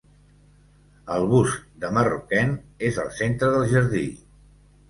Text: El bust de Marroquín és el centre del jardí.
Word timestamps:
El 1.15 1.27
bust 1.33 1.59
de 1.83 1.93
Marroquín 1.97 2.57
és 2.91 2.99
el 3.07 3.15
centre 3.21 3.51
del 3.57 3.71
jardí. 3.75 4.07